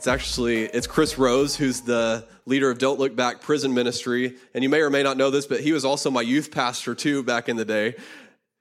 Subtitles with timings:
[0.00, 4.64] It's actually it's Chris Rose, who's the leader of Don't Look Back Prison Ministry, and
[4.64, 7.22] you may or may not know this, but he was also my youth pastor too
[7.22, 7.96] back in the day.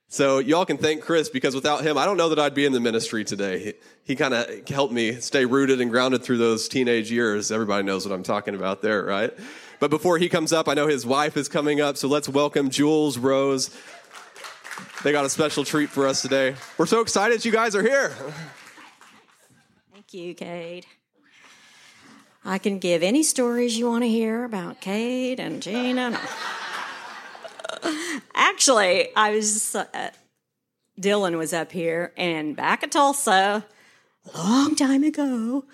[0.10, 2.74] So y'all can thank Chris because without him, I don't know that I'd be in
[2.74, 3.60] the ministry today.
[3.60, 7.54] He, he kind of helped me stay rooted and grounded through those teenage years.
[7.54, 9.32] Everybody knows what I'm talking about there, right?
[9.80, 12.70] But before he comes up, I know his wife is coming up, so let's welcome
[12.70, 13.70] Jules Rose.
[15.06, 16.56] They got a special treat for us today.
[16.78, 18.14] We're so excited you guys are here.
[19.94, 20.86] Thank you, Cade.
[22.44, 26.12] I can give any stories you want to hear about Kate and Gina.
[26.12, 26.20] No.
[28.34, 30.12] Actually, I was uh,
[31.00, 33.66] Dylan was up here, and back at Tulsa,
[34.34, 35.66] a long time ago,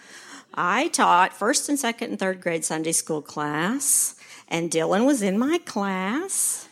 [0.53, 4.15] I taught first and second and third grade Sunday school class,
[4.47, 6.67] and Dylan was in my class,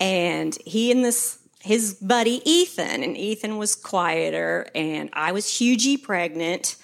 [0.00, 5.96] and he and this his buddy Ethan, and Ethan was quieter, and I was hugely
[5.96, 6.76] pregnant,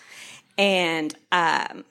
[0.58, 1.84] and um,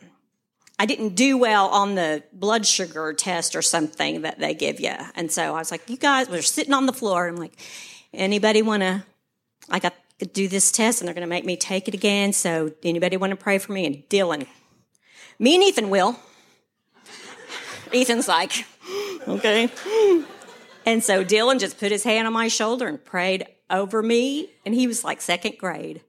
[0.81, 4.95] I didn't do well on the blood sugar test or something that they give you.
[5.13, 7.27] And so I was like, you guys were sitting on the floor.
[7.27, 7.53] I'm like,
[8.11, 9.03] anybody want to,
[9.69, 12.33] I got to do this test and they're going to make me take it again.
[12.33, 13.85] So anybody want to pray for me?
[13.85, 14.47] And Dylan,
[15.37, 16.19] me and Ethan will.
[17.93, 18.65] Ethan's like,
[19.27, 19.69] okay.
[20.87, 24.49] And so Dylan just put his hand on my shoulder and prayed over me.
[24.65, 26.01] And he was like second grade.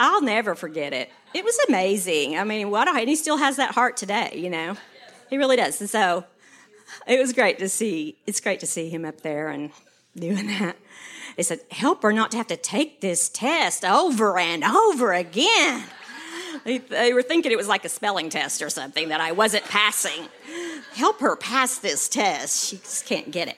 [0.00, 2.36] I'll never forget it it was amazing.
[2.36, 4.76] I mean, what and he still has that heart today, you know.
[5.28, 5.80] He really does.
[5.80, 6.24] And so
[7.06, 8.16] it was great to see.
[8.26, 9.70] It's great to see him up there and
[10.16, 10.76] doing that.
[11.36, 15.84] They said, "Help her not to have to take this test over and over again."
[16.64, 19.64] They, they were thinking it was like a spelling test or something that I wasn't
[19.64, 20.28] passing.
[20.94, 22.68] Help her pass this test.
[22.68, 23.56] She just can't get it.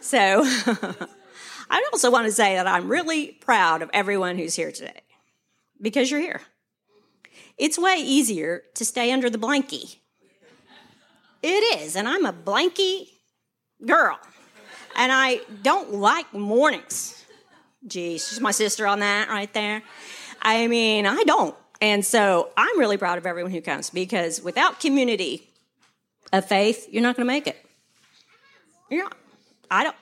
[0.00, 0.42] So
[1.70, 5.03] I also want to say that I'm really proud of everyone who's here today
[5.84, 6.40] because you're here.
[7.56, 9.96] It's way easier to stay under the blankie.
[11.42, 13.08] It is, and I'm a blankie
[13.84, 14.18] girl.
[14.96, 17.24] And I don't like mornings.
[17.86, 19.82] Geez, she's my sister on that right there.
[20.40, 21.54] I mean, I don't.
[21.80, 25.50] And so I'm really proud of everyone who comes because without community
[26.32, 27.58] of faith, you're not going to make it.
[28.90, 29.16] You're not.
[29.70, 29.96] I don't.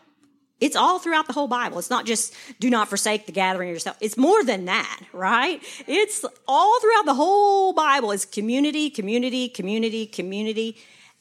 [0.63, 1.81] It's all throughout the whole Bible.
[1.81, 3.97] It's not just do not forsake the gathering of yourself.
[4.01, 5.61] It's more than that, right?
[5.89, 8.13] It's all throughout the whole Bible.
[8.13, 10.77] It's community, community, community, community.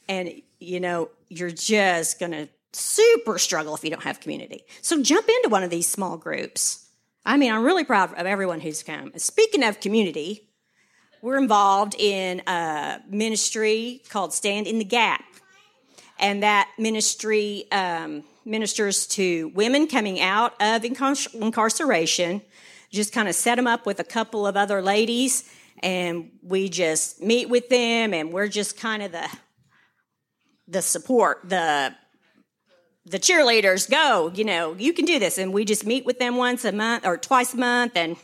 [0.08, 4.62] And, you know, you're just going to super struggle if you don't have community.
[4.80, 6.86] So jump into one of these small groups.
[7.26, 9.10] I mean, I'm really proud of everyone who's come.
[9.16, 10.48] Speaking of community,
[11.20, 15.24] we're involved in a ministry called Stand in the Gap.
[16.20, 22.42] And that ministry, um, ministers to women coming out of incarceration,
[22.90, 25.48] just kind of set them up with a couple of other ladies,
[25.82, 29.28] and we just meet with them, and we're just kind of the
[30.68, 31.94] the support, the
[33.04, 33.90] the cheerleaders.
[33.90, 36.72] Go, you know, you can do this, and we just meet with them once a
[36.72, 38.16] month or twice a month, and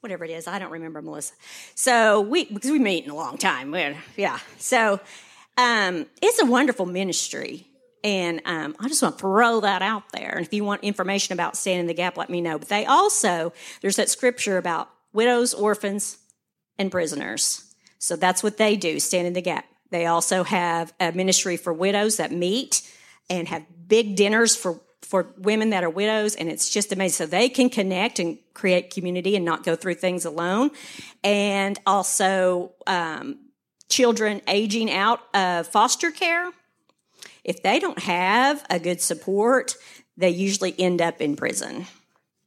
[0.00, 1.34] whatever it is, I don't remember, Melissa.
[1.74, 3.74] So we because we meet in a long time,
[4.16, 4.38] yeah.
[4.58, 5.00] So
[5.56, 7.67] um, it's a wonderful ministry
[8.08, 10.32] and um, I just want to throw that out there.
[10.34, 12.58] And if you want information about standing in the gap, let me know.
[12.58, 13.52] But they also,
[13.82, 16.16] there's that scripture about widows, orphans,
[16.78, 17.70] and prisoners.
[17.98, 19.66] So that's what they do, stand in the gap.
[19.90, 22.80] They also have a ministry for widows that meet
[23.28, 26.34] and have big dinners for, for women that are widows.
[26.34, 27.26] And it's just amazing.
[27.26, 30.70] So they can connect and create community and not go through things alone.
[31.22, 33.40] And also, um,
[33.90, 36.52] children aging out of foster care
[37.48, 39.74] if they don't have a good support,
[40.18, 41.86] they usually end up in prison.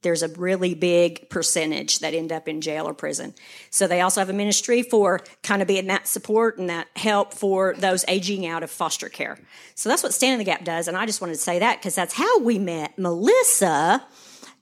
[0.04, 3.34] There's a really big percentage that end up in jail or prison.
[3.72, 7.34] So they also have a ministry for kind of being that support and that help
[7.34, 9.40] for those aging out of foster care.
[9.74, 10.88] So that's what Stand in the Gap does.
[10.88, 14.06] And I just wanted to say that because that's how we met Melissa.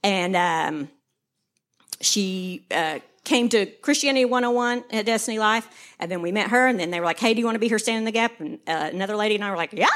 [0.03, 0.89] And um,
[1.99, 5.67] she uh, came to Christianity 101 at Destiny Life.
[5.99, 6.67] And then we met her.
[6.67, 8.11] And then they were like, hey, do you want to be here Stand in the
[8.11, 8.39] Gap?
[8.39, 9.87] And uh, another lady and I were like, yeah.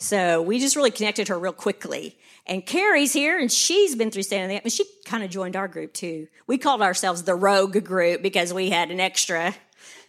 [0.00, 2.16] So we just really connected her real quickly.
[2.46, 5.68] And Carrie's here, and she's been through standing up, and she kind of joined our
[5.68, 6.26] group too.
[6.46, 9.54] We called ourselves the Rogue Group because we had an extra.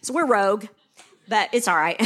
[0.00, 0.64] So we're Rogue,
[1.28, 2.00] but it's all right.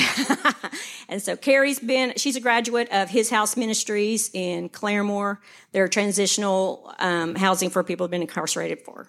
[1.09, 5.39] and so Carrie's been, she's a graduate of His House Ministries in Claremore.
[5.71, 9.07] They're transitional um, housing for people who've been incarcerated for,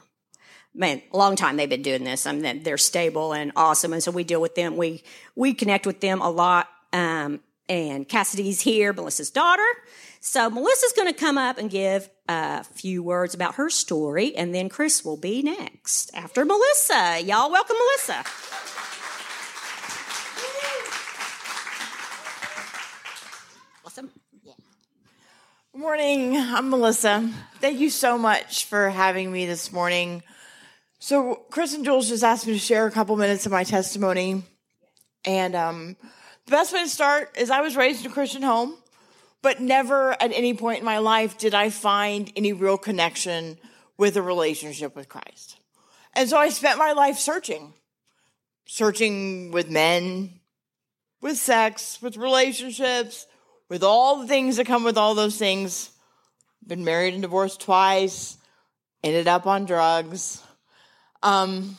[0.75, 2.27] man, a long time they've been doing this.
[2.27, 3.91] I mean, they're stable and awesome.
[3.91, 4.77] And so we deal with them.
[4.77, 5.03] We,
[5.35, 6.69] we connect with them a lot.
[6.93, 9.67] Um, and Cassidy's here, Melissa's daughter.
[10.19, 14.53] So Melissa's going to come up and give a few words about her story, and
[14.53, 17.21] then Chris will be next after Melissa.
[17.21, 18.23] Y'all welcome Melissa.
[23.85, 24.11] Awesome.
[24.43, 24.53] Yeah.
[25.71, 26.35] Good morning.
[26.35, 27.29] I'm Melissa.
[27.59, 30.23] Thank you so much for having me this morning.
[30.99, 34.43] So, Chris and Jules just asked me to share a couple minutes of my testimony.
[35.25, 35.95] And um,
[36.47, 38.77] the best way to start is I was raised in a Christian home,
[39.41, 43.57] but never at any point in my life did I find any real connection
[43.97, 45.57] with a relationship with Christ.
[46.13, 47.73] And so I spent my life searching,
[48.65, 50.39] searching with men,
[51.21, 53.27] with sex, with relationships,
[53.67, 55.91] with all the things that come with all those things.
[56.65, 58.37] Been married and divorced twice,
[59.03, 60.41] ended up on drugs,
[61.21, 61.75] um,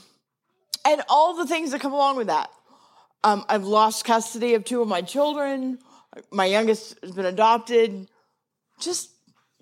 [0.85, 2.51] and all the things that come along with that.
[3.25, 5.79] Um, I've lost custody of two of my children.
[6.31, 8.09] My youngest has been adopted.
[8.81, 9.11] Just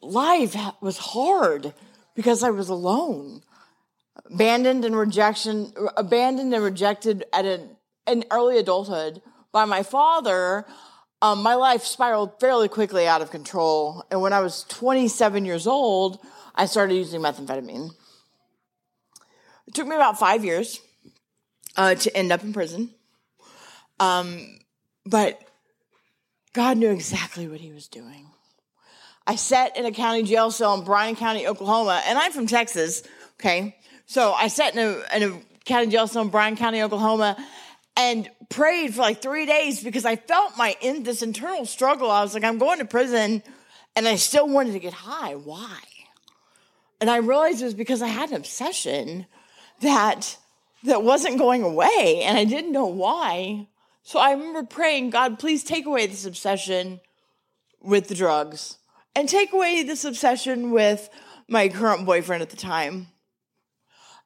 [0.03, 1.73] life was hard
[2.15, 3.43] because I was alone,
[4.31, 7.77] abandoned and rejection, abandoned and rejected at an,
[8.07, 9.23] an early adulthood
[9.53, 10.67] by my father.
[11.23, 15.67] Um, my life spiraled fairly quickly out of control, and when I was 27 years
[15.67, 16.21] old,
[16.55, 17.91] I started using methamphetamine.
[19.67, 20.81] It took me about five years
[21.77, 22.91] uh, to end up in prison.
[23.99, 24.59] Um,
[25.05, 25.41] but
[26.53, 28.27] God knew exactly what he was doing.
[29.27, 33.03] I sat in a county jail cell in Bryan County, Oklahoma, and I'm from Texas.
[33.41, 33.77] Okay.
[34.07, 37.37] So I sat in a, in a county jail cell in Bryan County, Oklahoma,
[37.97, 42.11] and prayed for like three days because I felt my in this internal struggle.
[42.11, 43.43] I was like, I'm going to prison
[43.97, 45.35] and I still wanted to get high.
[45.35, 45.81] Why?
[47.01, 49.27] And I realized it was because I had an obsession
[49.81, 50.39] that
[50.85, 53.67] that wasn't going away and I didn't know why.
[54.07, 57.01] So I remember praying, God, please take away this obsession
[57.83, 58.79] with the drugs
[59.17, 61.11] and take away this obsession with
[61.49, 63.09] my current boyfriend at the time.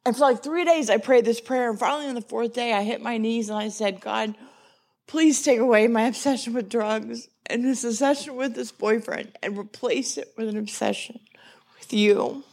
[0.05, 1.71] And for like three days, I prayed this prayer.
[1.71, 4.35] And finally, on the fourth day, I hit my knees and I said, God,
[5.07, 10.19] please take away my obsession with drugs and this obsession with this boyfriend and replace
[10.19, 11.21] it with an obsession
[11.79, 12.45] with you.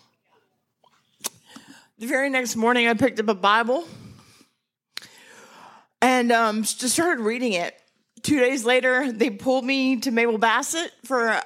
[2.00, 3.86] The very next morning, I picked up a Bible
[6.02, 7.76] and um, just started reading it.
[8.24, 11.42] Two days later, they pulled me to Mabel Bassett for uh,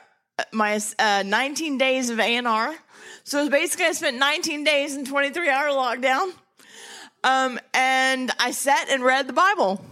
[0.52, 2.76] my uh, 19 days of A&R.
[3.24, 6.34] So basically, I spent 19 days in 23 hour lockdown.
[7.24, 9.84] Um, and I sat and read the Bible.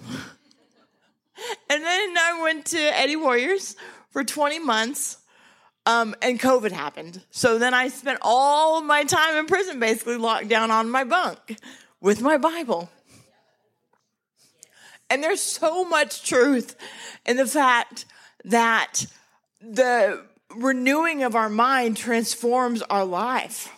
[1.69, 3.75] and then I went to Eddie Warriors
[4.09, 5.17] for 20 months.
[5.85, 7.23] Um, and COVID happened.
[7.31, 11.57] So then I spent all my time in prison basically locked down on my bunk
[12.01, 12.89] with my Bible.
[15.09, 16.75] And there's so much truth
[17.25, 18.05] in the fact
[18.45, 19.05] that
[19.61, 20.23] the
[20.55, 23.71] renewing of our mind transforms our life.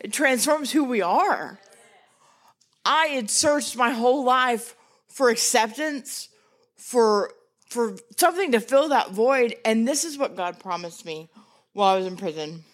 [0.00, 1.58] It transforms who we are.
[2.84, 4.74] I had searched my whole life
[5.08, 6.28] for acceptance,
[6.76, 7.32] for
[7.68, 11.28] for something to fill that void, and this is what God promised me
[11.74, 12.64] while I was in prison.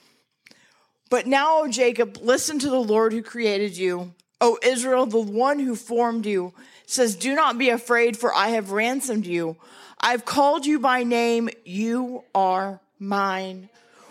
[1.10, 4.14] But now, O Jacob, listen to the Lord who created you.
[4.40, 6.52] O Israel, the one who formed you
[6.86, 9.56] says, Do not be afraid, for I have ransomed you.
[10.00, 11.48] I've called you by name.
[11.64, 13.68] You are mine.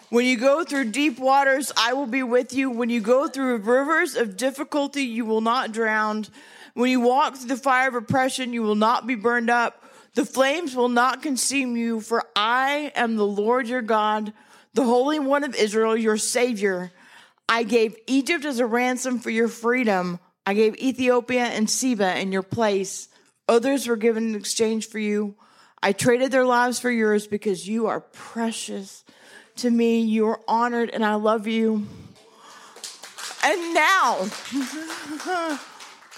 [0.10, 2.70] When you go through deep waters, I will be with you.
[2.70, 6.28] When you go through rivers of difficulty, you will not drown.
[6.76, 9.84] When you walk through the fire of oppression, you will not be burned up.
[10.16, 14.34] The flames will not consume you, for I am the Lord your God,
[14.76, 16.92] the Holy One of Israel, your Savior.
[17.50, 20.20] I gave Egypt as a ransom for your freedom.
[20.46, 23.08] I gave Ethiopia and Seba in your place.
[23.48, 25.36] Others were given in exchange for you.
[25.82, 29.04] I traded their lives for yours because you are precious
[29.58, 30.02] to me.
[30.02, 31.88] You are honored and I love you.
[33.44, 34.28] And now,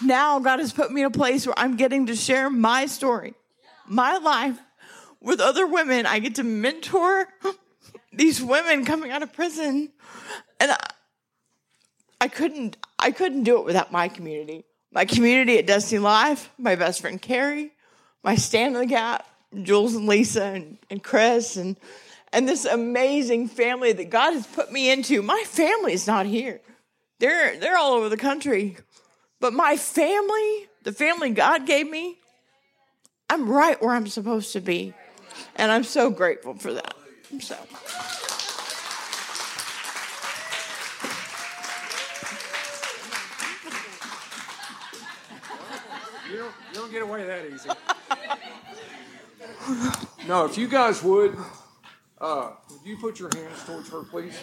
[0.03, 3.33] now God has put me in a place where I'm getting to share my story,
[3.87, 4.59] my life
[5.19, 6.05] with other women.
[6.05, 7.27] I get to mentor
[8.13, 9.91] these women coming out of prison.
[10.59, 10.77] And I,
[12.21, 14.65] I couldn't I couldn't do it without my community.
[14.91, 17.71] My community at Destiny Life, my best friend Carrie,
[18.23, 19.27] my stand in the gap,
[19.61, 21.77] Jules and Lisa and, and Chris and
[22.33, 25.21] and this amazing family that God has put me into.
[25.21, 26.61] My family is not here.
[27.19, 28.77] They're they're all over the country.
[29.39, 32.17] But my family, the family God gave me,
[33.29, 34.95] I'm right where I'm supposed to be.
[35.57, 36.95] And I'm so grateful for that.
[37.39, 37.55] So.
[46.31, 47.69] You don't, you don't get away that easy.
[50.27, 51.37] no, if you guys would,
[52.19, 54.33] uh, would you put your hands towards her, please?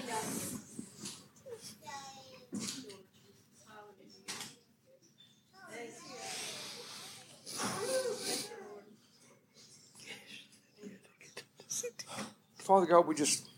[12.58, 13.48] Father God, we just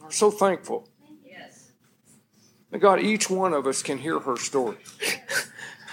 [0.00, 0.88] are so thankful.
[1.26, 1.72] Yes.
[2.70, 4.78] That God, each one of us can hear her story.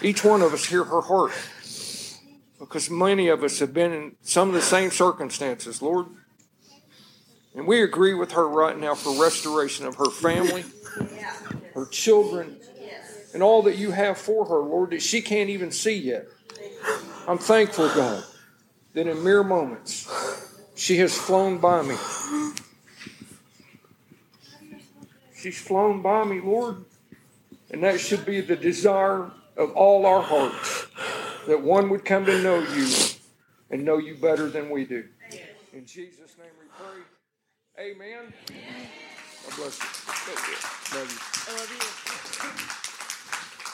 [0.03, 1.33] each one of us hear her heart.
[2.73, 6.07] Because many of us have been in some of the same circumstances, Lord.
[7.53, 10.65] And we agree with her right now for restoration of her family,
[11.75, 12.57] her children,
[13.31, 16.25] and all that you have for her, Lord, that she can't even see yet.
[17.27, 18.23] I'm thankful, God,
[18.95, 20.11] that in mere moments
[20.73, 21.95] she has flown by me.
[25.35, 26.85] She's flown by me, Lord.
[27.69, 30.72] And that should be the desire of all our hearts
[31.47, 32.87] that one would come to know you
[33.69, 35.05] and know you better than we do.
[35.73, 37.01] In Jesus' name we pray.
[37.79, 38.33] Amen.
[39.45, 39.87] God bless you.
[40.97, 41.09] Love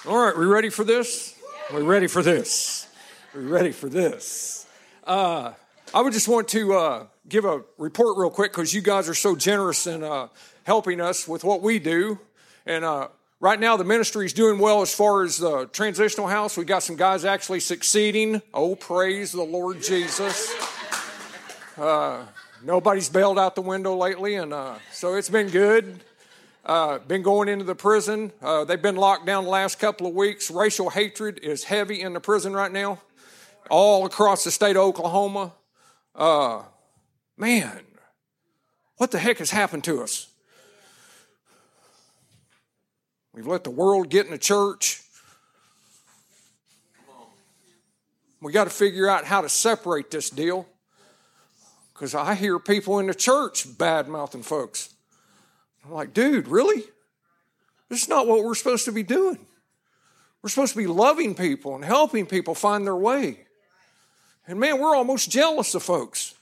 [0.06, 0.12] you.
[0.12, 1.36] All right, we ready for this?
[1.74, 2.88] We ready for this?
[3.36, 4.66] We ready for this?
[5.04, 5.52] Uh,
[5.94, 9.14] I would just want to uh, give a report real quick because you guys are
[9.14, 10.30] so generous in uh,
[10.64, 12.20] helping us with what we do.
[12.66, 16.58] And uh, right now, the ministry is doing well as far as the transitional house.
[16.58, 18.41] We got some guys actually succeeding.
[18.53, 20.53] Oh, praise the Lord Jesus.
[21.77, 22.25] Uh,
[22.63, 26.01] nobody's bailed out the window lately, and uh, so it's been good.
[26.65, 28.31] Uh, been going into the prison.
[28.41, 30.51] Uh, they've been locked down the last couple of weeks.
[30.51, 33.00] Racial hatred is heavy in the prison right now,
[33.69, 35.53] all across the state of Oklahoma.
[36.13, 36.63] Uh,
[37.38, 37.79] man,
[38.98, 40.27] what the heck has happened to us?
[43.39, 45.01] We've let the world get in the church.
[48.41, 50.67] We got to figure out how to separate this deal.
[51.93, 54.93] Because I hear people in the church bad mouthing folks.
[55.86, 56.84] I'm like, dude, really?
[57.88, 59.39] This is not what we're supposed to be doing.
[60.41, 63.46] We're supposed to be loving people and helping people find their way.
[64.48, 66.36] And man, we're almost jealous of folks.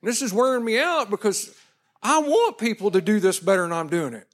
[0.00, 1.54] And this is wearing me out because
[2.02, 4.26] I want people to do this better than I'm doing it.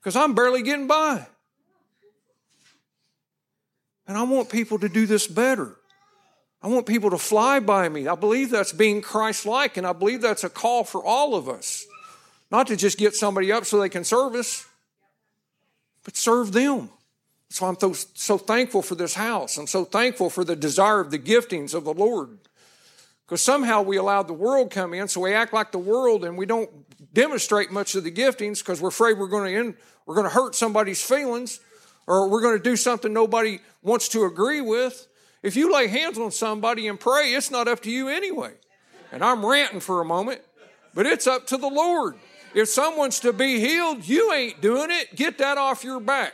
[0.00, 1.26] Because I'm barely getting by.
[4.06, 5.76] And I want people to do this better.
[6.62, 8.08] I want people to fly by me.
[8.08, 11.48] I believe that's being Christ like, and I believe that's a call for all of
[11.48, 11.86] us.
[12.50, 14.66] Not to just get somebody up so they can serve us,
[16.04, 16.90] but serve them.
[17.58, 19.56] Why I'm so, so thankful for this house.
[19.58, 22.38] I'm so thankful for the desire of the giftings of the Lord.
[23.30, 26.36] Because somehow we allowed the world come in, so we act like the world and
[26.36, 26.68] we don't
[27.14, 30.34] demonstrate much of the giftings because we're afraid we're going to end, we're going to
[30.34, 31.60] hurt somebody's feelings
[32.08, 35.06] or we're going to do something nobody wants to agree with.
[35.44, 38.54] If you lay hands on somebody and pray, it's not up to you anyway.
[39.12, 40.40] And I'm ranting for a moment,
[40.92, 42.16] but it's up to the Lord.
[42.52, 45.14] If someone's to be healed, you ain't doing it.
[45.14, 46.32] Get that off your back.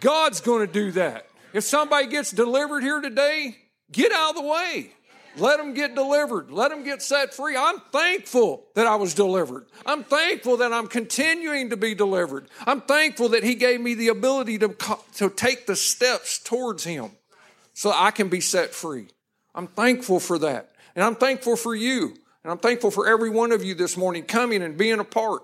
[0.00, 1.26] God's going to do that.
[1.52, 3.58] If somebody gets delivered here today,
[3.92, 4.92] get out of the way.
[5.38, 6.50] Let them get delivered.
[6.50, 7.56] Let them get set free.
[7.56, 9.66] I'm thankful that I was delivered.
[9.84, 12.48] I'm thankful that I'm continuing to be delivered.
[12.66, 14.74] I'm thankful that He gave me the ability to,
[15.16, 17.10] to take the steps towards Him
[17.74, 19.08] so I can be set free.
[19.54, 20.70] I'm thankful for that.
[20.94, 22.14] And I'm thankful for you.
[22.42, 25.42] And I'm thankful for every one of you this morning coming and being a part.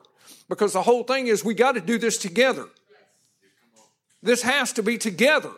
[0.49, 2.67] Because the whole thing is we got to do this together.
[4.23, 5.51] This has to be together.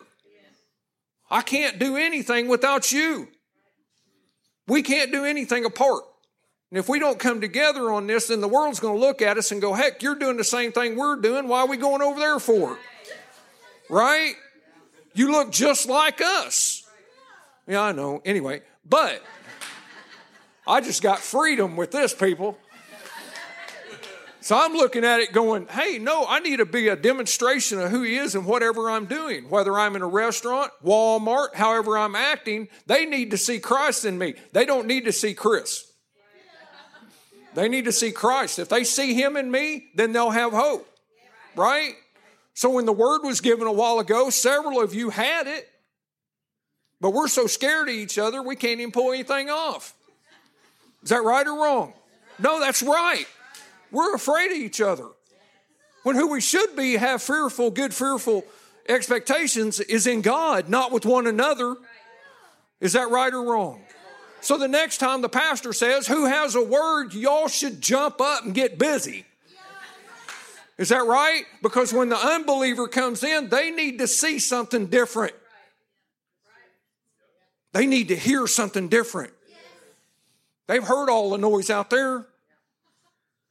[1.29, 3.27] I can't do anything without you.
[4.67, 6.03] We can't do anything apart.
[6.71, 9.37] And if we don't come together on this, then the world's going to look at
[9.37, 11.47] us and go, heck, you're doing the same thing we're doing.
[11.47, 12.77] Why are we going over there for?
[13.89, 14.33] Right?
[15.13, 16.83] You look just like us.
[17.67, 18.21] Yeah, I know.
[18.25, 19.23] Anyway, but
[20.67, 22.57] I just got freedom with this, people.
[24.45, 27.89] So I'm looking at it going, hey, no, I need to be a demonstration of
[27.89, 29.49] who he is and whatever I'm doing.
[29.49, 34.19] Whether I'm in a restaurant, Walmart, however I'm acting, they need to see Christ in
[34.19, 34.35] me.
[34.51, 35.91] They don't need to see Chris.
[37.55, 38.59] They need to see Christ.
[38.59, 40.87] If they see him in me, then they'll have hope.
[41.55, 41.95] Right?
[42.53, 45.67] So when the word was given a while ago, several of you had it.
[47.01, 49.95] But we're so scared of each other, we can't even pull anything off.
[51.01, 51.93] Is that right or wrong?
[52.37, 53.25] No, that's right.
[53.91, 55.07] We're afraid of each other.
[56.03, 58.45] When who we should be have fearful, good, fearful
[58.87, 61.75] expectations is in God, not with one another.
[62.79, 63.81] Is that right or wrong?
[64.41, 67.13] So the next time the pastor says, Who has a word?
[67.13, 69.25] Y'all should jump up and get busy.
[70.77, 71.45] Is that right?
[71.63, 75.33] Because when the unbeliever comes in, they need to see something different.
[77.71, 79.33] They need to hear something different.
[80.67, 82.25] They've heard all the noise out there.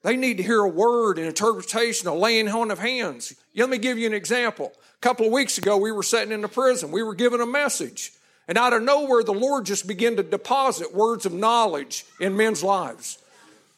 [0.05, 3.35] They need to hear a word, an interpretation, a laying on of hands.
[3.57, 4.73] Let me give you an example.
[4.77, 6.93] A couple of weeks ago, we were sitting in the prison.
[6.93, 8.13] We were given a message.
[8.47, 12.63] And out of nowhere, the Lord just began to deposit words of knowledge in men's
[12.63, 13.19] lives.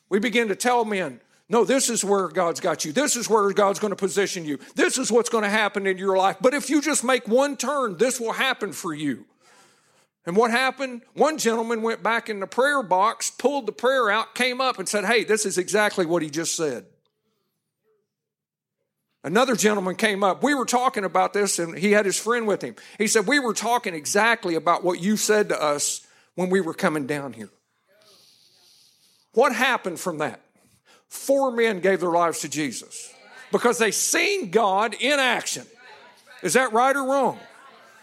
[0.09, 2.91] We began to tell men, no, this is where God's got you.
[2.91, 4.59] This is where God's going to position you.
[4.75, 6.39] This is what's going to happen in your life.
[6.41, 9.27] But if you just make one turn, this will happen for you.
[10.27, 11.03] And what happened?
[11.15, 14.89] One gentleman went back in the prayer box, pulled the prayer out, came up and
[14.89, 16.85] said, Hey, this is exactly what he just said.
[19.23, 20.43] Another gentleman came up.
[20.43, 22.77] We were talking about this, and he had his friend with him.
[22.99, 26.75] He said, We were talking exactly about what you said to us when we were
[26.75, 27.51] coming down here.
[29.33, 30.41] What happened from that?
[31.09, 33.13] Four men gave their lives to Jesus
[33.53, 35.67] because they seen God in action.
[36.43, 37.39] Is that right or wrong?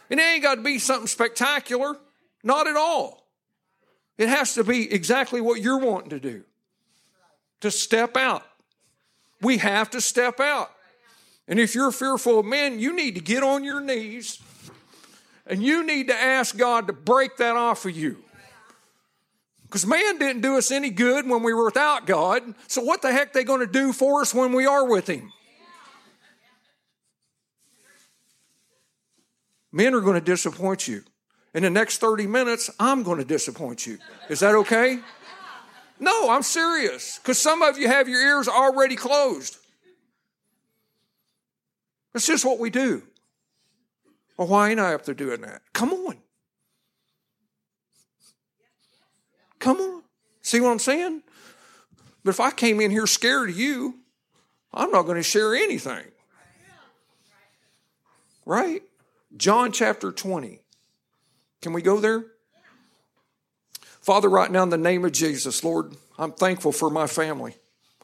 [0.10, 1.98] And it ain't got to be something spectacular.
[2.44, 3.26] Not at all.
[4.18, 6.44] It has to be exactly what you're wanting to do
[7.62, 8.44] to step out.
[9.42, 10.70] We have to step out.
[11.48, 14.42] And if you're fearful of men, you need to get on your knees
[15.46, 18.18] and you need to ask God to break that off of you.
[19.64, 22.54] Because man didn't do us any good when we were without God.
[22.68, 25.32] So what the heck they going to do for us when we are with him?
[29.72, 31.04] Men are going to disappoint you
[31.54, 34.00] in the next 30 minutes, I'm going to disappoint you.
[34.30, 35.00] Is that okay?
[36.00, 37.20] No, I'm serious.
[37.20, 39.58] Because some of you have your ears already closed.
[42.16, 43.04] It's just what we do.
[44.38, 45.62] Well, why ain't I up there doing that?
[45.74, 46.18] Come on.
[49.60, 50.04] Come on.
[50.42, 51.22] See what I'm saying?
[52.24, 54.00] But if I came in here scared of you,
[54.74, 56.06] I'm not going to share anything.
[58.46, 58.82] Right?
[59.38, 60.63] John chapter 20.
[61.64, 62.26] Can we go there?
[64.02, 67.56] Father, right now in the name of Jesus, Lord, I'm thankful for my family.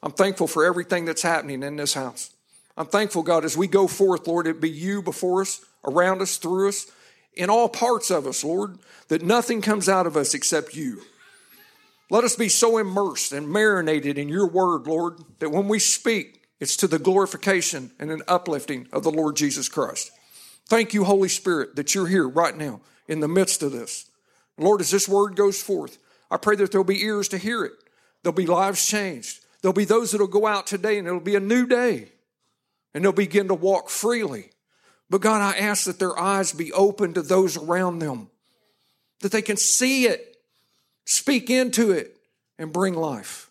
[0.02, 2.32] I'm thankful for everything that's happening in this house.
[2.78, 6.38] I'm thankful, God, as we go forth, Lord, it be you before us, around us,
[6.38, 6.90] through us,
[7.34, 8.78] in all parts of us, Lord,
[9.10, 11.02] that nothing comes out of us except you.
[12.10, 16.44] Let us be so immersed and marinated in your word, Lord, that when we speak,
[16.62, 20.12] it's to the glorification and an uplifting of the Lord Jesus Christ.
[20.66, 24.10] Thank you, Holy Spirit, that you're here right now in the midst of this.
[24.58, 25.98] Lord, as this word goes forth,
[26.32, 27.74] I pray that there'll be ears to hear it.
[28.24, 29.44] There'll be lives changed.
[29.62, 32.12] There'll be those that'll go out today and it'll be a new day
[32.94, 34.52] and they'll begin to walk freely.
[35.10, 38.30] But God, I ask that their eyes be open to those around them,
[39.22, 40.38] that they can see it,
[41.06, 42.16] speak into it,
[42.60, 43.50] and bring life.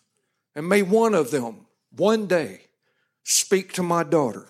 [0.55, 2.61] And may one of them one day
[3.23, 4.47] speak to my daughter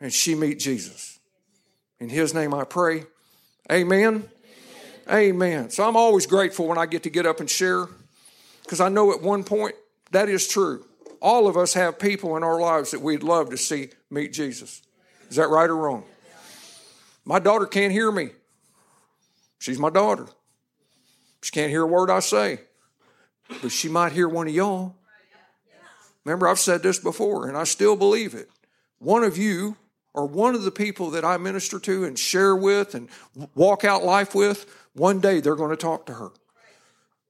[0.00, 1.18] and she meet Jesus.
[1.98, 3.04] In his name I pray.
[3.70, 4.28] Amen?
[5.10, 5.70] Amen.
[5.70, 7.86] So I'm always grateful when I get to get up and share
[8.62, 9.74] because I know at one point
[10.10, 10.84] that is true.
[11.20, 14.82] All of us have people in our lives that we'd love to see meet Jesus.
[15.30, 16.04] Is that right or wrong?
[17.24, 18.30] My daughter can't hear me.
[19.58, 20.26] She's my daughter.
[21.42, 22.60] She can't hear a word I say,
[23.62, 24.94] but she might hear one of y'all.
[26.24, 28.48] Remember, I've said this before, and I still believe it.
[28.98, 29.76] One of you
[30.14, 33.08] or one of the people that I minister to and share with and
[33.54, 36.30] walk out life with, one day they're going to talk to her.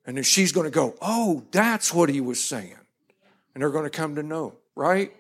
[0.07, 2.77] And then she's going to go, Oh, that's what he was saying.
[3.55, 5.13] And they're going to come to know, right?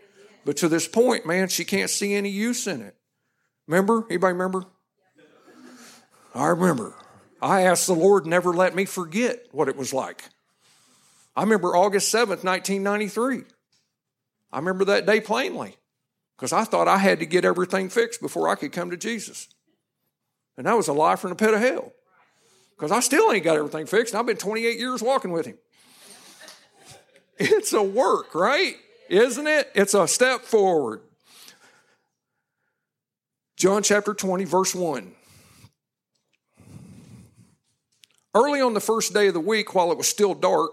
[0.44, 2.94] But to this point, man, she can't see any use in it.
[3.66, 4.04] Remember?
[4.10, 4.64] Anybody remember?
[6.34, 6.94] I remember.
[7.40, 10.24] I asked the Lord never let me forget what it was like.
[11.34, 13.44] I remember August 7th, 1993.
[14.52, 15.76] I remember that day plainly
[16.44, 19.48] because I thought I had to get everything fixed before I could come to Jesus.
[20.58, 21.94] And that was a lie from the pit of hell
[22.76, 24.14] because I still ain't got everything fixed.
[24.14, 25.56] I've been 28 years walking with him.
[27.38, 28.76] It's a work, right?
[29.08, 29.72] Isn't it?
[29.74, 31.00] It's a step forward.
[33.56, 35.12] John chapter 20, verse 1.
[38.34, 40.72] Early on the first day of the week, while it was still dark,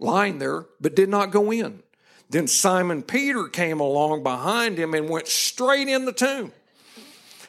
[0.00, 1.82] lying there, but did not go in.
[2.28, 6.52] Then Simon Peter came along behind him and went straight in the tomb.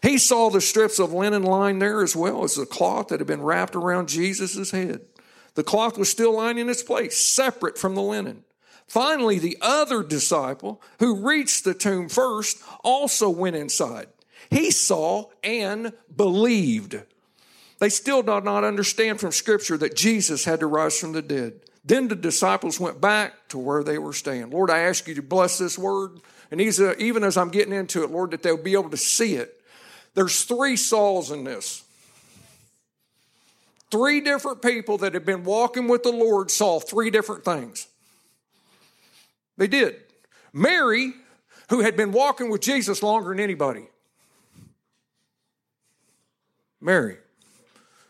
[0.01, 3.27] He saw the strips of linen lying there as well as the cloth that had
[3.27, 5.01] been wrapped around Jesus' head.
[5.53, 8.43] The cloth was still lying in its place, separate from the linen.
[8.87, 14.07] Finally, the other disciple who reached the tomb first also went inside.
[14.49, 17.01] He saw and believed.
[17.79, 21.61] They still did not understand from Scripture that Jesus had to rise from the dead.
[21.83, 24.51] Then the disciples went back to where they were staying.
[24.51, 26.19] Lord, I ask you to bless this word.
[26.51, 29.61] And even as I'm getting into it, Lord, that they'll be able to see it.
[30.13, 31.83] There's three Sauls in this.
[33.89, 37.87] Three different people that had been walking with the Lord saw three different things.
[39.57, 39.95] They did.
[40.53, 41.13] Mary,
[41.69, 43.87] who had been walking with Jesus longer than anybody.
[46.79, 47.17] Mary,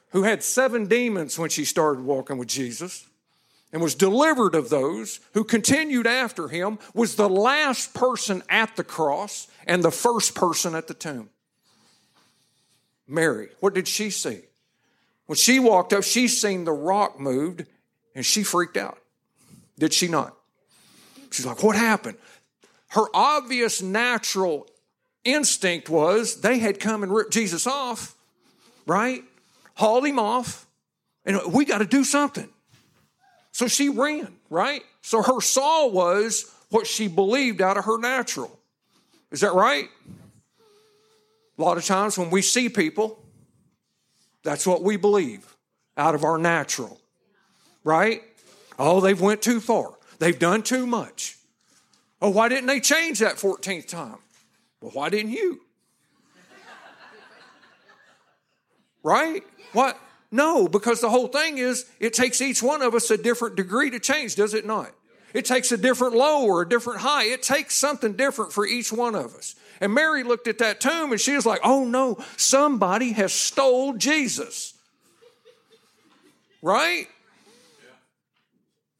[0.09, 3.05] who had seven demons when she started walking with Jesus
[3.71, 8.83] and was delivered of those who continued after him, was the last person at the
[8.83, 11.29] cross and the first person at the tomb.
[13.07, 14.41] Mary, what did she see?
[15.25, 17.65] When she walked up, she seen the rock moved
[18.15, 18.97] and she freaked out.
[19.77, 20.35] Did she not?
[21.31, 22.17] She's like, What happened?
[22.89, 24.67] Her obvious natural
[25.23, 28.15] instinct was they had come and ripped Jesus off,
[28.85, 29.23] right?
[29.75, 30.67] Hauled him off,
[31.25, 32.49] and we got to do something.
[33.51, 34.83] So she ran, right?
[35.01, 38.57] So her saw was what she believed out of her natural.
[39.31, 39.89] Is that right?
[41.57, 43.23] A lot of times when we see people,
[44.43, 45.55] that's what we believe
[45.97, 46.99] out of our natural.
[47.83, 48.23] Right?
[48.79, 49.93] Oh, they've went too far.
[50.19, 51.37] They've done too much.
[52.21, 54.17] Oh, why didn't they change that 14th time?
[54.79, 55.61] Well, why didn't you?
[59.03, 59.43] Right?
[59.73, 59.97] What?
[60.31, 63.89] No, because the whole thing is it takes each one of us a different degree
[63.89, 64.91] to change, does it not?
[65.33, 67.25] It takes a different low or a different high.
[67.25, 69.55] It takes something different for each one of us.
[69.79, 73.93] And Mary looked at that tomb and she was like, oh no, somebody has stole
[73.93, 74.73] Jesus.
[76.61, 77.07] Right?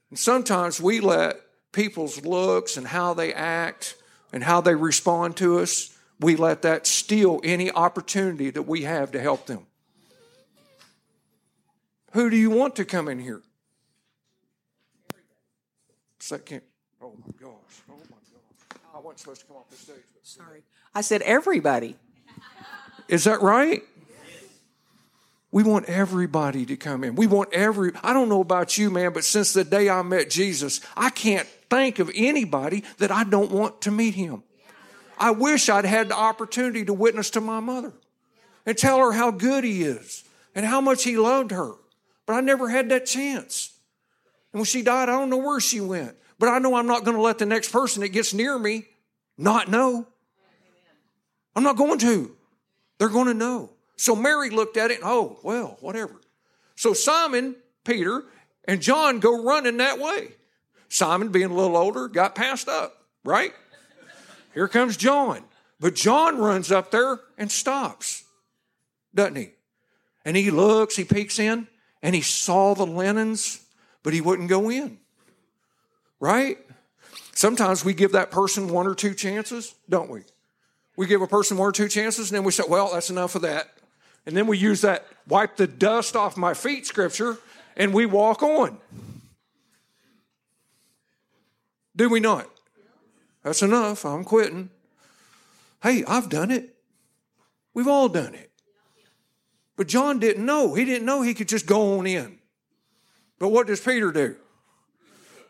[0.09, 1.37] And sometimes we let
[1.71, 3.95] people's looks and how they act
[4.33, 9.11] and how they respond to us, we let that steal any opportunity that we have
[9.11, 9.65] to help them.
[12.11, 13.41] Who do you want to come in here?
[16.19, 16.61] Second.
[17.01, 17.51] Oh my gosh.
[17.89, 18.79] Oh my gosh.
[18.93, 19.95] I wasn't supposed to come off the stage.
[20.23, 20.63] Sorry.
[20.93, 21.95] I said everybody.
[23.07, 23.83] Is that right?
[25.51, 27.15] We want everybody to come in.
[27.15, 30.29] We want every, I don't know about you, man, but since the day I met
[30.29, 34.43] Jesus, I can't think of anybody that I don't want to meet him.
[35.19, 37.91] I wish I'd had the opportunity to witness to my mother
[38.65, 40.23] and tell her how good he is
[40.55, 41.73] and how much he loved her.
[42.31, 43.73] But I never had that chance.
[44.53, 46.15] And when she died, I don't know where she went.
[46.39, 48.85] But I know I'm not going to let the next person that gets near me
[49.37, 50.07] not know.
[51.57, 52.33] I'm not going to.
[52.99, 53.71] They're going to know.
[53.97, 56.21] So Mary looked at it, and, oh, well, whatever.
[56.77, 58.23] So Simon, Peter,
[58.63, 60.29] and John go running that way.
[60.87, 62.93] Simon, being a little older, got passed up,
[63.25, 63.51] right?
[64.53, 65.43] Here comes John.
[65.81, 68.23] But John runs up there and stops,
[69.13, 69.49] doesn't he?
[70.23, 71.67] And he looks, he peeks in,
[72.01, 73.65] and he saw the linens,
[74.03, 74.97] but he wouldn't go in,
[76.19, 76.57] right?
[77.33, 80.21] Sometimes we give that person one or two chances, don't we?
[80.95, 83.35] We give a person one or two chances, and then we say, well, that's enough
[83.35, 83.71] of that.
[84.25, 87.37] And then we use that wipe the dust off my feet scripture,
[87.75, 88.77] and we walk on.
[91.95, 92.47] Do we not?
[93.43, 94.05] That's enough.
[94.05, 94.69] I'm quitting.
[95.81, 96.75] Hey, I've done it.
[97.73, 98.50] We've all done it.
[99.81, 100.75] But John didn't know.
[100.75, 102.37] He didn't know he could just go on in.
[103.39, 104.35] But what does Peter do?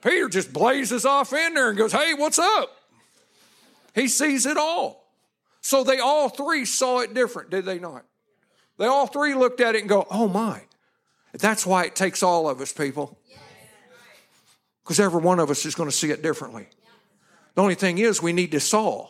[0.01, 2.69] Peter just blazes off in there and goes, Hey, what's up?
[3.93, 5.05] He sees it all.
[5.59, 8.05] So they all three saw it different, did they not?
[8.77, 10.61] They all three looked at it and go, Oh my.
[11.33, 13.19] That's why it takes all of us, people.
[14.81, 16.69] Because every one of us is going to see it differently.
[17.55, 19.09] The only thing is, we need to saw.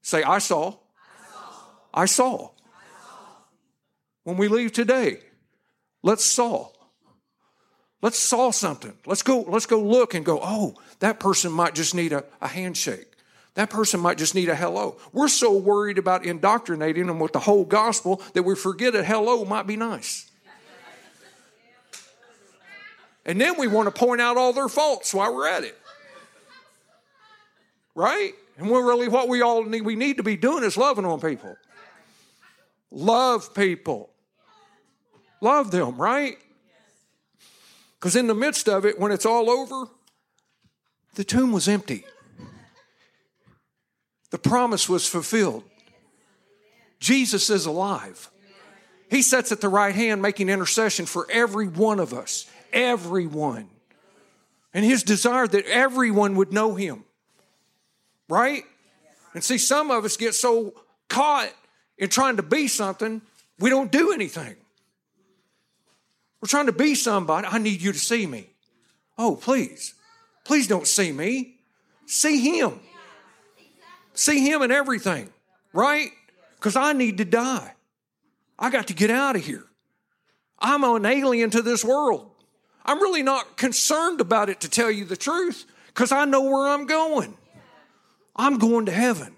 [0.00, 0.78] Say, I saw.
[1.94, 2.50] I saw.
[4.24, 5.20] When we leave today,
[6.02, 6.68] let's saw.
[8.02, 8.92] Let's saw something.
[9.06, 12.48] Let's go, let's go look and go, oh, that person might just need a, a
[12.48, 13.06] handshake.
[13.54, 14.96] That person might just need a hello.
[15.12, 19.44] We're so worried about indoctrinating them with the whole gospel that we forget a hello
[19.44, 20.30] might be nice.
[23.24, 25.78] And then we want to point out all their faults while we're at it.
[27.94, 28.32] Right?
[28.58, 31.20] And we're really what we all need we need to be doing is loving on
[31.20, 31.56] people.
[32.94, 34.10] Love people.
[35.40, 36.38] Love them, right?
[37.98, 39.86] Because in the midst of it, when it's all over,
[41.16, 42.04] the tomb was empty.
[44.30, 45.64] The promise was fulfilled.
[47.00, 48.30] Jesus is alive.
[49.10, 53.68] He sits at the right hand making intercession for every one of us, everyone.
[54.72, 57.04] And his desire that everyone would know him.
[58.28, 58.62] Right?
[59.34, 60.74] And see, some of us get so
[61.08, 61.50] caught
[61.98, 63.22] in trying to be something,
[63.58, 64.56] we don't do anything.
[66.40, 67.46] We're trying to be somebody.
[67.46, 68.50] I need you to see me.
[69.16, 69.94] Oh, please.
[70.44, 71.56] Please don't see me.
[72.06, 72.80] See him.
[74.12, 75.30] See him in everything,
[75.72, 76.10] right?
[76.56, 77.74] Because I need to die.
[78.58, 79.64] I got to get out of here.
[80.58, 82.30] I'm an alien to this world.
[82.84, 86.68] I'm really not concerned about it to tell you the truth because I know where
[86.68, 87.36] I'm going.
[88.36, 89.36] I'm going to heaven.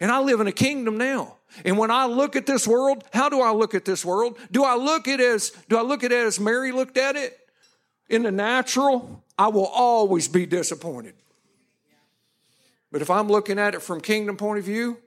[0.00, 1.36] And I live in a kingdom now.
[1.64, 4.38] And when I look at this world, how do I look at this world?
[4.50, 7.16] Do I look at it as do I look at it as Mary looked at
[7.16, 7.38] it?
[8.08, 11.14] In the natural, I will always be disappointed.
[12.90, 14.98] But if I'm looking at it from kingdom point of view,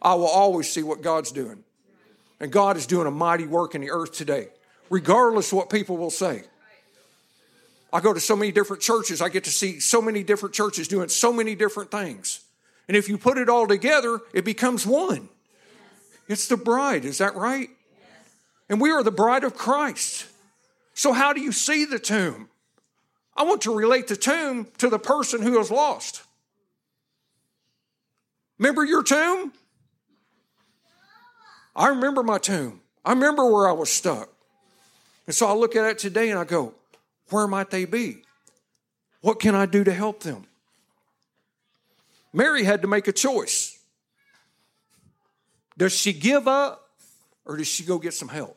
[0.00, 1.64] I will always see what God's doing.
[2.40, 4.48] And God is doing a mighty work in the earth today,
[4.90, 6.44] regardless of what people will say.
[7.92, 10.86] I go to so many different churches, I get to see so many different churches
[10.88, 12.40] doing so many different things.
[12.88, 15.28] And if you put it all together, it becomes one.
[16.26, 17.68] It's the bride, is that right?
[18.68, 20.26] And we are the bride of Christ.
[20.94, 22.48] So, how do you see the tomb?
[23.36, 26.22] I want to relate the tomb to the person who is lost.
[28.58, 29.52] Remember your tomb?
[31.76, 32.80] I remember my tomb.
[33.04, 34.28] I remember where I was stuck.
[35.26, 36.74] And so I look at it today and I go,
[37.30, 38.22] where might they be?
[39.20, 40.46] What can I do to help them?
[42.38, 43.76] Mary had to make a choice.
[45.76, 46.88] Does she give up
[47.44, 48.56] or does she go get some help?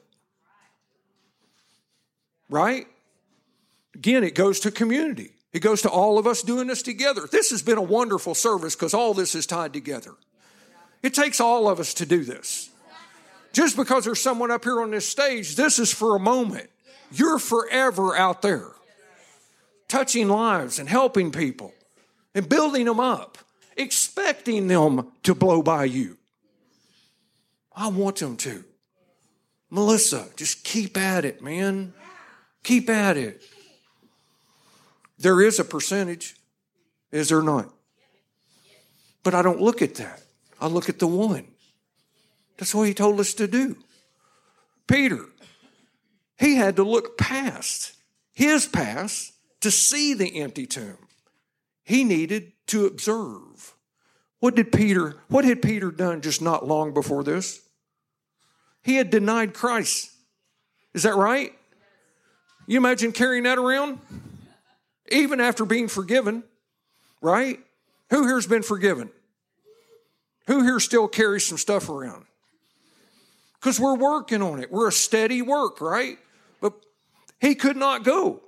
[2.47, 2.85] Right?
[3.95, 5.31] Again, it goes to community.
[5.51, 7.27] It goes to all of us doing this together.
[7.31, 10.13] This has been a wonderful service because all this is tied together.
[11.01, 12.69] It takes all of us to do this.
[13.51, 16.69] Just because there's someone up here on this stage, this is for a moment.
[17.11, 18.67] You're forever out there,
[19.87, 21.73] touching lives and helping people
[22.35, 23.39] and building them up,
[23.77, 26.17] expecting them to blow by you.
[27.75, 28.63] I want them to.
[29.69, 31.93] Melissa, just keep at it, man.
[32.63, 33.41] Keep at it.
[35.17, 36.35] There is a percentage,
[37.11, 37.71] is there not?
[39.23, 40.21] But I don't look at that.
[40.59, 41.47] I look at the one.
[42.57, 43.77] That's what he told us to do.
[44.87, 45.25] Peter,
[46.37, 47.93] he had to look past
[48.33, 50.97] his past to see the empty tomb.
[51.83, 53.75] He needed to observe.
[54.39, 57.61] What did Peter, what had Peter done just not long before this?
[58.83, 60.11] He had denied Christ.
[60.93, 61.53] Is that right?
[62.67, 63.99] You imagine carrying that around?
[65.11, 66.43] Even after being forgiven,
[67.21, 67.59] right?
[68.09, 69.09] Who here's been forgiven?
[70.47, 72.25] Who here still carries some stuff around?
[73.61, 74.71] because we're working on it.
[74.71, 76.17] We're a steady work, right?
[76.61, 76.73] But
[77.39, 78.41] he could not go.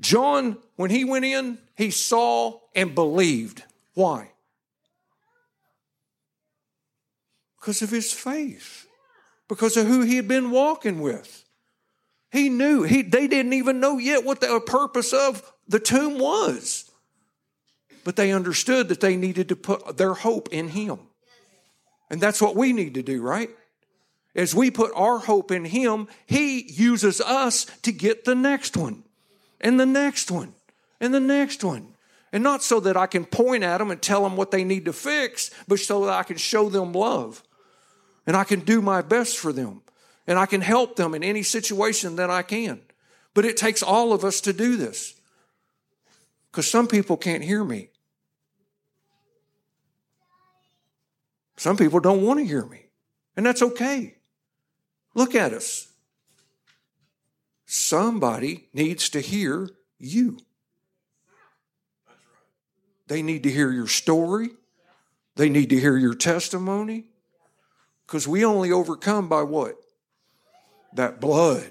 [0.00, 3.62] John, when he went in, he saw and believed.
[3.94, 4.30] Why?
[7.58, 8.86] Because of his faith,
[9.48, 11.44] because of who he had been walking with.
[12.32, 12.84] He knew.
[12.84, 16.90] He, they didn't even know yet what the uh, purpose of the tomb was.
[18.04, 21.00] But they understood that they needed to put their hope in him.
[22.08, 23.50] And that's what we need to do, right?
[24.34, 29.04] As we put our hope in Him, He uses us to get the next one,
[29.60, 30.54] and the next one,
[31.00, 31.94] and the next one.
[32.32, 34.84] And not so that I can point at them and tell them what they need
[34.84, 37.42] to fix, but so that I can show them love.
[38.26, 39.82] And I can do my best for them.
[40.28, 42.82] And I can help them in any situation that I can.
[43.34, 45.14] But it takes all of us to do this.
[46.50, 47.88] Because some people can't hear me.
[51.60, 52.86] Some people don't want to hear me,
[53.36, 54.14] and that's okay.
[55.14, 55.89] Look at us.
[57.72, 60.38] Somebody needs to hear you.
[63.06, 64.48] They need to hear your story.
[65.36, 67.04] They need to hear your testimony.
[68.04, 69.76] Because we only overcome by what?
[70.94, 71.70] That blood.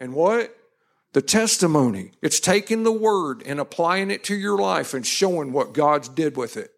[0.00, 0.52] And what?
[1.12, 2.10] The testimony.
[2.22, 6.36] It's taking the word and applying it to your life and showing what God did
[6.36, 6.72] with it.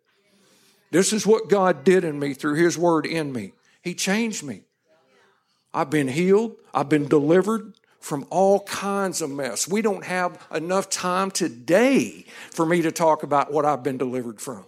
[0.91, 3.55] This is what God did in me through His Word in me.
[3.81, 4.65] He changed me.
[5.73, 9.69] I've been healed, I've been delivered from all kinds of mess.
[9.69, 14.41] We don't have enough time today for me to talk about what I've been delivered
[14.41, 14.65] from.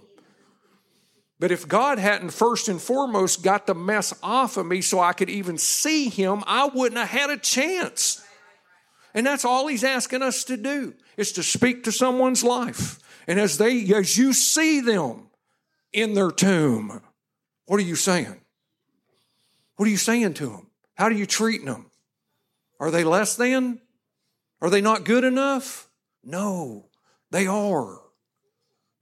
[1.41, 5.13] But if God hadn't first and foremost got the mess off of me so I
[5.13, 8.25] could even see Him, I wouldn't have had a chance.
[9.15, 13.01] And that's all He's asking us to do is to speak to someone's life.
[13.27, 15.29] And as they, as you see them
[15.93, 17.03] in their tomb,
[17.67, 18.41] what are you saying?
[19.77, 20.71] What are you saying to them?
[20.95, 21.91] How are you treating them?
[22.85, 23.81] Are they less than?
[24.61, 25.89] Are they not good enough?
[26.23, 26.91] No,
[27.31, 27.99] they are.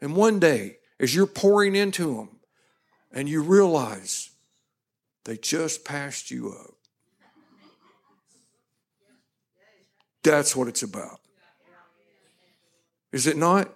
[0.01, 2.29] And one day, as you're pouring into them
[3.11, 4.31] and you realize
[5.25, 6.77] they just passed you up,
[10.23, 11.19] that's what it's about.
[13.11, 13.69] Is it not?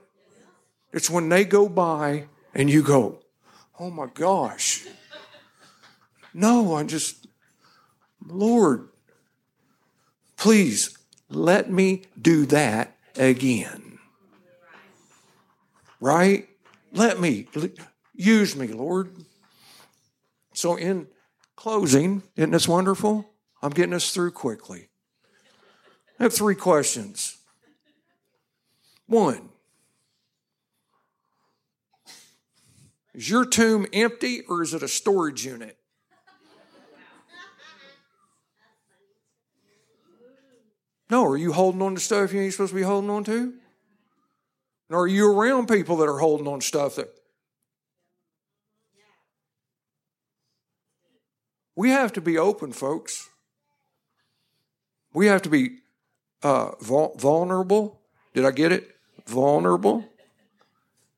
[0.92, 3.18] It's when they go by and you go,
[3.80, 4.86] oh my gosh.
[6.32, 7.26] No, I'm just,
[8.24, 8.90] Lord,
[10.46, 10.96] please
[11.28, 13.98] let me do that again.
[16.00, 16.48] Right?
[16.92, 17.48] Let me,
[18.14, 19.10] use me, Lord.
[20.54, 21.08] So, in
[21.56, 23.28] closing, isn't this wonderful?
[23.60, 24.88] I'm getting us through quickly.
[26.20, 27.38] I have three questions.
[29.08, 29.48] One,
[33.14, 35.76] is your tomb empty or is it a storage unit?
[41.08, 43.54] No, are you holding on to stuff you ain't supposed to be holding on to?
[44.90, 47.08] Or are you around people that are holding on stuff that.
[51.74, 53.28] We have to be open, folks.
[55.12, 55.78] We have to be
[56.42, 58.00] uh, vulnerable.
[58.34, 58.96] Did I get it?
[59.26, 60.04] Vulnerable.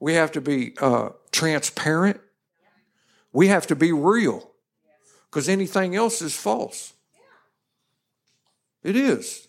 [0.00, 2.20] We have to be uh, transparent.
[3.32, 4.50] We have to be real
[5.26, 6.94] because anything else is false.
[8.82, 9.47] It is.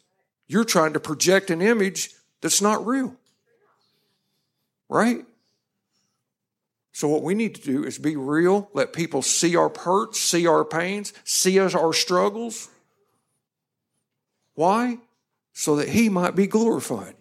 [0.50, 2.10] You're trying to project an image
[2.42, 3.16] that's not real.
[4.90, 5.26] Right?
[6.92, 10.48] So, what we need to do is be real, let people see our hurts, see
[10.48, 12.68] our pains, see us, our struggles.
[14.56, 14.98] Why?
[15.54, 17.16] So that He might be glorified.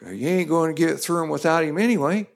[0.00, 2.28] Okay, you ain't going to get through Him without Him anyway.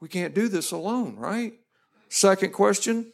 [0.00, 1.54] We can't do this alone, right?
[2.08, 3.12] Second question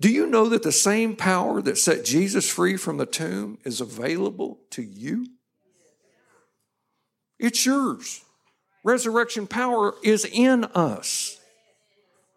[0.00, 3.80] Do you know that the same power that set Jesus free from the tomb is
[3.80, 5.26] available to you?
[7.38, 8.22] It's yours.
[8.84, 11.38] Resurrection power is in us,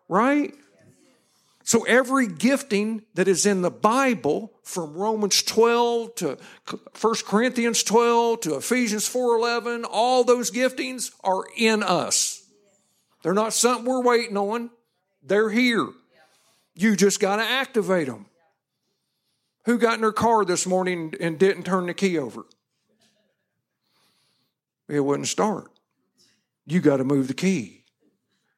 [0.09, 0.53] right?
[1.63, 6.37] So every gifting that is in the Bible from Romans 12 to
[6.99, 12.43] 1 Corinthians 12 to Ephesians 4:11, all those giftings are in us.
[13.21, 14.71] They're not something we're waiting on.
[15.23, 15.89] They're here.
[16.73, 18.27] You just got to activate them.
[19.65, 22.45] Who got in their car this morning and didn't turn the key over?
[24.91, 25.71] it wouldn't start.
[26.65, 27.85] You got to move the key.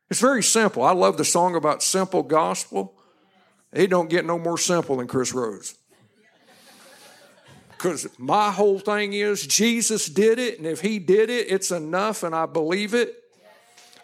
[0.10, 0.84] It's very simple.
[0.84, 2.96] I love the song about simple gospel.
[3.72, 5.76] It don't get no more simple than Chris Rose.
[7.70, 12.24] Because my whole thing is Jesus did it, and if he did it, it's enough,
[12.24, 13.23] and I believe it.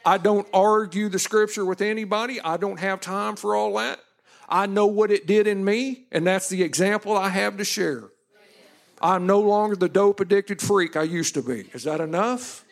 [0.05, 2.39] I don't argue the scripture with anybody.
[2.41, 3.99] I don't have time for all that.
[4.47, 8.05] I know what it did in me, and that's the example I have to share.
[9.01, 11.69] I'm no longer the dope addicted freak I used to be.
[11.73, 12.65] Is that enough?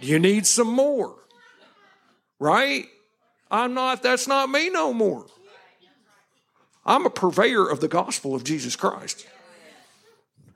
[0.00, 1.14] Do you need some more?
[2.38, 2.86] Right?
[3.50, 5.26] I'm not, that's not me no more.
[6.84, 9.26] I'm a purveyor of the gospel of Jesus Christ.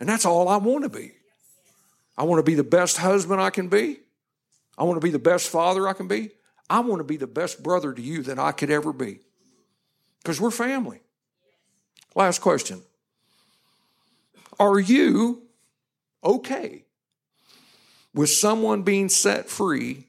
[0.01, 1.13] And that's all I want to be.
[2.19, 3.99] I want to be the best husband I can be.
[4.79, 6.31] I want to be the best father I can be.
[6.69, 9.21] I want to be the best brother to you that I could ever be.
[10.23, 11.01] Because we're family.
[12.15, 12.83] Last question.
[14.59, 15.43] Are you
[16.25, 16.85] okay
[18.15, 20.09] with someone being set free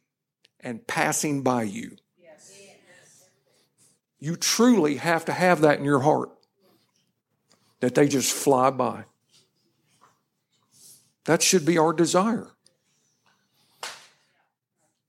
[0.60, 1.98] and passing by you?
[4.20, 6.32] You truly have to have that in your heart
[7.82, 9.04] that they just fly by.
[11.26, 12.57] That should be our desire.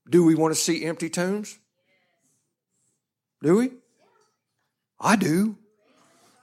[0.09, 1.59] Do we want to see empty tombs?
[3.43, 3.71] Do we?
[4.99, 5.55] I do.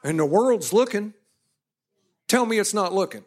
[0.04, 1.14] And the world's looking.
[2.28, 3.24] Tell me it's not looking.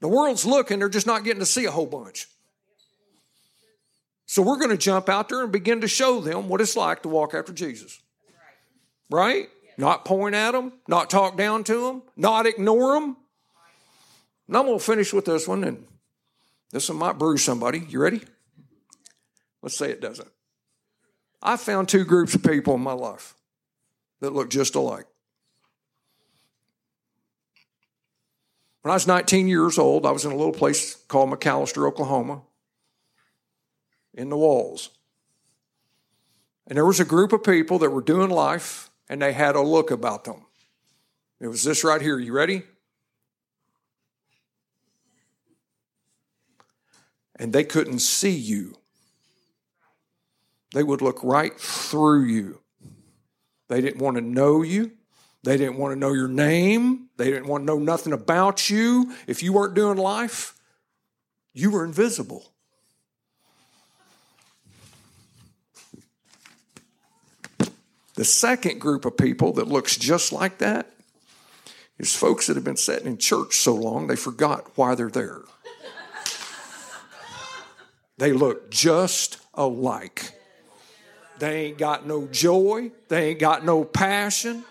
[0.00, 2.28] The world's looking, they're just not getting to see a whole bunch.
[4.26, 7.02] So we're going to jump out there and begin to show them what it's like
[7.02, 8.00] to walk after Jesus.
[9.08, 9.48] Right?
[9.78, 13.16] Not point at them, not talk down to them, not ignore them.
[14.48, 15.86] And I'm going to finish with this one, and
[16.72, 17.80] this one might bruise somebody.
[17.88, 18.22] You ready?
[19.66, 20.28] Let's say it doesn't.
[21.42, 23.34] I found two groups of people in my life
[24.20, 25.06] that look just alike.
[28.82, 32.42] When I was 19 years old, I was in a little place called McAlester, Oklahoma,
[34.14, 34.90] in the walls.
[36.68, 39.62] And there was a group of people that were doing life and they had a
[39.62, 40.46] look about them.
[41.40, 42.20] It was this right here.
[42.20, 42.62] You ready?
[47.34, 48.76] And they couldn't see you.
[50.76, 52.60] They would look right through you.
[53.70, 54.90] They didn't want to know you.
[55.42, 57.08] They didn't want to know your name.
[57.16, 59.14] They didn't want to know nothing about you.
[59.26, 60.54] If you weren't doing life,
[61.54, 62.52] you were invisible.
[68.16, 70.92] The second group of people that looks just like that
[71.98, 75.40] is folks that have been sitting in church so long they forgot why they're there.
[78.18, 80.35] they look just alike.
[81.38, 84.64] They ain't got no joy, they ain't got no passion,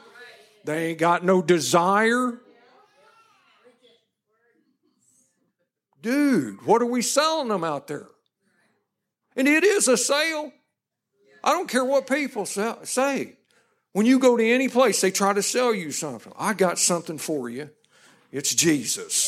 [0.64, 2.40] they ain't got no desire.
[6.02, 8.08] Dude, what are we selling them out there?
[9.36, 10.52] And it is a sale.
[11.44, 13.38] I don't care what people say.
[13.94, 16.34] When you go to any place, they try to sell you something.
[16.38, 17.70] I got something for you.
[18.32, 19.25] It's Jesus.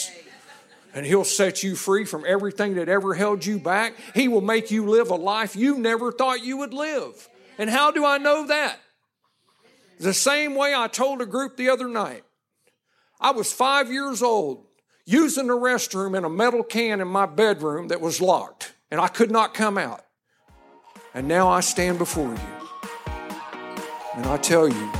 [0.93, 3.93] And He'll set you free from everything that ever held you back.
[4.13, 7.29] He will make you live a life you never thought you would live.
[7.57, 8.79] And how do I know that?
[9.99, 12.23] The same way I told a group the other night.
[13.19, 14.65] I was five years old
[15.05, 19.07] using the restroom in a metal can in my bedroom that was locked, and I
[19.07, 20.03] could not come out.
[21.13, 22.39] And now I stand before you.
[24.15, 24.91] And I tell you,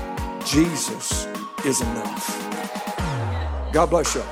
[0.45, 1.27] Jesus
[1.65, 2.47] is enough.
[3.71, 4.23] God bless you.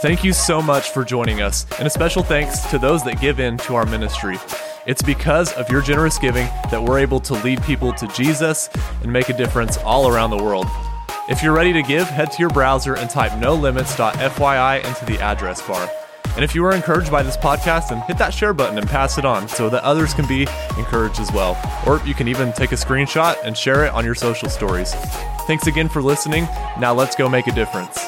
[0.00, 3.40] Thank you so much for joining us, and a special thanks to those that give
[3.40, 4.38] in to our ministry.
[4.86, 8.70] It's because of your generous giving that we're able to lead people to Jesus
[9.02, 10.66] and make a difference all around the world.
[11.28, 15.60] If you're ready to give, head to your browser and type nolimits.fyi into the address
[15.66, 15.90] bar.
[16.36, 19.18] And if you were encouraged by this podcast, then hit that share button and pass
[19.18, 20.42] it on so that others can be
[20.78, 21.60] encouraged as well.
[21.88, 24.94] Or you can even take a screenshot and share it on your social stories.
[25.48, 26.44] Thanks again for listening.
[26.78, 27.98] Now let's go make a difference.